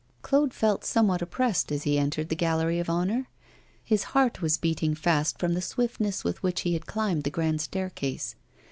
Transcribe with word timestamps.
Claude 0.23 0.51
felt 0.51 0.83
somewhat 0.83 1.21
oppressed 1.21 1.71
as 1.71 1.83
he 1.83 1.99
entered 1.99 2.29
the 2.29 2.35
Gallery 2.35 2.79
of 2.79 2.89
Honour. 2.89 3.27
His 3.83 4.01
heart 4.17 4.41
was 4.41 4.57
beating 4.57 4.95
fast 4.95 5.37
from 5.37 5.53
the 5.53 5.61
swiftness 5.61 6.23
with 6.23 6.41
which 6.41 6.61
he 6.61 6.73
had 6.73 6.87
climbed 6.87 7.21
the 7.23 7.29
grand 7.29 7.61
staircase. 7.61 8.33